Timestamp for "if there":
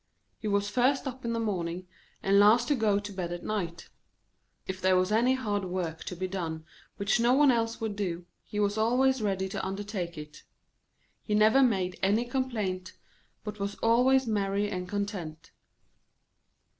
4.65-4.95